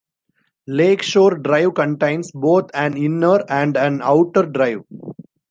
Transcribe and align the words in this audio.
Lake 0.65 1.03
Shore 1.03 1.37
Drive 1.43 1.75
contains 1.75 2.31
both 2.31 2.71
an 2.73 2.97
inner 2.97 3.45
and 3.47 3.77
an 3.77 4.01
outer 4.01 4.41
drive. 4.47 4.81